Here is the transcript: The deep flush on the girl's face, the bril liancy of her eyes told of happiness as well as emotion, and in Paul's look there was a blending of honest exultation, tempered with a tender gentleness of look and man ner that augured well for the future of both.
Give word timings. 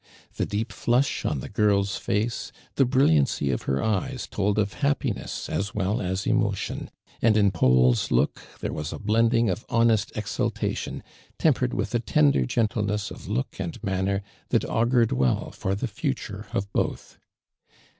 The 0.35 0.47
deep 0.47 0.71
flush 0.71 1.25
on 1.25 1.41
the 1.41 1.47
girl's 1.47 1.95
face, 1.97 2.51
the 2.73 2.87
bril 2.87 3.07
liancy 3.09 3.53
of 3.53 3.61
her 3.69 3.83
eyes 3.83 4.25
told 4.25 4.57
of 4.57 4.73
happiness 4.81 5.47
as 5.47 5.75
well 5.75 6.01
as 6.01 6.25
emotion, 6.25 6.89
and 7.21 7.37
in 7.37 7.51
Paul's 7.51 8.09
look 8.09 8.41
there 8.61 8.73
was 8.73 8.91
a 8.91 8.97
blending 8.97 9.47
of 9.47 9.63
honest 9.69 10.11
exultation, 10.17 11.03
tempered 11.37 11.75
with 11.75 11.93
a 11.93 11.99
tender 11.99 12.47
gentleness 12.47 13.11
of 13.11 13.27
look 13.27 13.57
and 13.59 13.77
man 13.83 14.05
ner 14.05 14.23
that 14.49 14.65
augured 14.65 15.11
well 15.11 15.51
for 15.51 15.75
the 15.75 15.87
future 15.87 16.47
of 16.51 16.73
both. 16.73 17.19